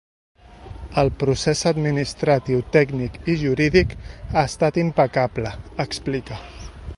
[1.01, 5.53] El procés administratiu tècnic i jurídic ha estat impecable,
[5.89, 6.41] explica.